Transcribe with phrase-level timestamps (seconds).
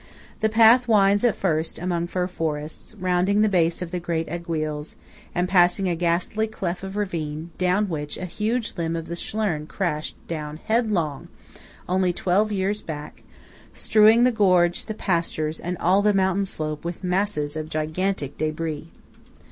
[0.39, 4.95] The path winds at first among fir forests, rounding the base of the great Aiguilles,
[5.35, 9.67] and passing a ghastly cleft of ravine down which a huge limb of the Schlern
[9.67, 11.27] crashed down headlong,
[11.87, 13.21] only twelve years back,
[13.75, 18.87] strewing the gorge, the pastures, and all the mountain slope with masses of gigantic débris.